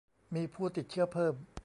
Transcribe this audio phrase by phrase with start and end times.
[0.35, 1.33] มีผู้ติดเชื้อเพิ่ม